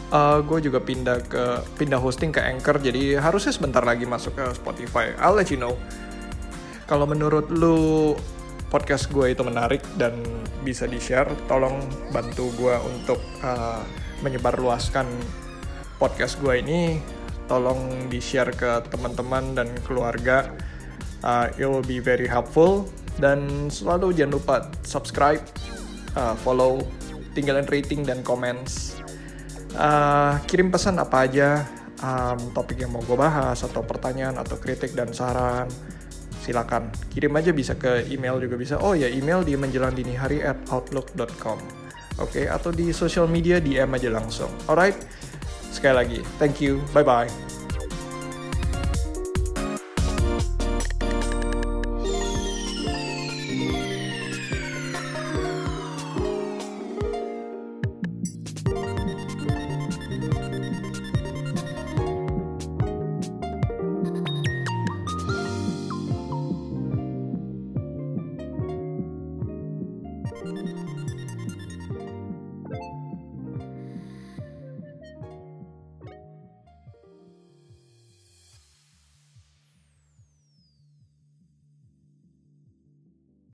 Uh, 0.06 0.38
gue 0.46 0.70
juga 0.70 0.78
pindah 0.78 1.18
ke 1.26 1.44
pindah 1.82 1.98
hosting 1.98 2.30
ke 2.30 2.38
Anchor, 2.38 2.78
jadi 2.78 3.18
harusnya 3.18 3.50
sebentar 3.50 3.82
lagi 3.82 4.06
masuk 4.06 4.38
ke 4.38 4.44
Spotify. 4.54 5.10
I'll 5.18 5.34
let 5.34 5.50
you 5.50 5.58
know. 5.58 5.74
Kalau 6.86 7.10
menurut 7.10 7.50
lu 7.50 8.14
podcast 8.76 9.08
gue 9.08 9.32
itu 9.32 9.40
menarik 9.40 9.80
dan 9.96 10.12
bisa 10.60 10.84
di 10.84 11.00
share, 11.00 11.32
tolong 11.48 11.80
bantu 12.12 12.52
gue 12.60 12.76
untuk 12.84 13.16
uh, 13.40 13.80
menyebarluaskan 14.20 15.08
podcast 15.96 16.36
gue 16.44 16.60
ini. 16.60 17.00
Tolong 17.48 18.12
di 18.12 18.20
share 18.20 18.52
ke 18.52 18.84
teman-teman 18.92 19.56
dan 19.56 19.72
keluarga. 19.88 20.52
Uh, 21.24 21.48
it 21.56 21.64
will 21.64 21.80
be 21.80 22.04
very 22.04 22.28
helpful 22.28 22.84
dan 23.16 23.72
selalu 23.72 24.12
jangan 24.12 24.36
lupa 24.36 24.56
subscribe, 24.84 25.40
uh, 26.12 26.36
follow, 26.44 26.84
tinggalin 27.32 27.64
rating 27.72 28.04
dan 28.04 28.20
comments. 28.20 29.00
Uh, 29.72 30.36
kirim 30.44 30.68
pesan 30.68 31.00
apa 31.00 31.24
aja, 31.24 31.64
um, 32.04 32.52
topik 32.52 32.76
yang 32.76 32.92
mau 32.92 33.00
gue 33.00 33.16
bahas, 33.16 33.56
atau 33.64 33.80
pertanyaan, 33.80 34.36
atau 34.36 34.60
kritik 34.60 34.92
dan 34.92 35.16
saran. 35.16 35.64
Silakan 36.46 36.94
kirim 37.10 37.34
aja 37.34 37.50
bisa 37.50 37.74
ke 37.74 38.06
email 38.06 38.38
juga 38.38 38.54
bisa. 38.54 38.78
Oh 38.78 38.94
ya 38.94 39.10
email 39.10 39.42
di 39.42 39.58
menjelang 39.58 39.98
dini 39.98 40.14
hari 40.14 40.46
at 40.46 40.54
outlook.com. 40.70 41.58
Oke, 42.16 42.22
okay, 42.22 42.44
atau 42.46 42.70
di 42.70 42.94
social 42.94 43.26
media 43.26 43.58
DM 43.58 43.90
aja 43.92 44.08
langsung. 44.08 44.48
Alright, 44.70 44.94
sekali 45.74 45.94
lagi, 45.98 46.18
thank 46.38 46.62
you, 46.62 46.78
bye 46.94 47.04
bye. 47.04 47.28